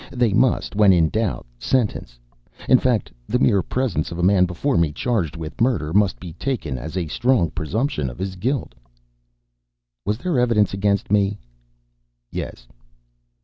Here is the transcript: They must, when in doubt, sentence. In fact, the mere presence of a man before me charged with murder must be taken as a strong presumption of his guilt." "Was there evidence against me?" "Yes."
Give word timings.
They 0.11 0.33
must, 0.33 0.75
when 0.75 0.91
in 0.91 1.09
doubt, 1.09 1.45
sentence. 1.59 2.17
In 2.67 2.79
fact, 2.79 3.11
the 3.27 3.37
mere 3.37 3.61
presence 3.61 4.11
of 4.11 4.17
a 4.17 4.23
man 4.23 4.45
before 4.45 4.75
me 4.75 4.91
charged 4.91 5.35
with 5.37 5.61
murder 5.61 5.93
must 5.93 6.19
be 6.19 6.33
taken 6.33 6.79
as 6.79 6.97
a 6.97 7.05
strong 7.05 7.51
presumption 7.51 8.09
of 8.09 8.17
his 8.17 8.35
guilt." 8.35 8.73
"Was 10.03 10.17
there 10.17 10.39
evidence 10.39 10.73
against 10.73 11.11
me?" 11.11 11.37
"Yes." 12.31 12.65